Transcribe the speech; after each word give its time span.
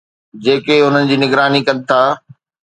جيڪي 0.43 0.77
انهن 0.87 1.05
جي 1.11 1.17
نگراني 1.23 1.61
ڪن 1.67 1.77
ٿا 1.89 2.01